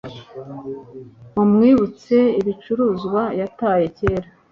mumwibutse 1.33 2.15
ibicuruzwa 2.39 3.21
yataye 3.39 3.85
kera 3.97 4.27